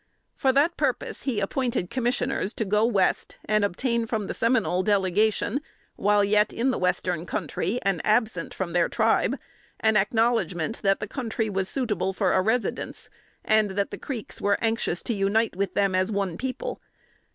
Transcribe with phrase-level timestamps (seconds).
[0.35, 5.61] For that purpose he appointed commissioners to go west and obtain from the Seminole delegation,
[5.95, 9.37] while yet in the western country, and absent from the tribe,
[9.79, 13.11] an acknowledgment that the country was suitable for a residence,
[13.45, 16.81] and that the Creeks were anxious to unite with them as one people.